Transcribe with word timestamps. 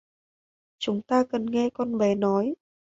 Chúng 0.79 1.01
ta 1.01 1.23
cần 1.23 1.45
nghe 1.45 1.69
con 1.69 1.97
bé 1.97 2.15
nói 2.15 2.53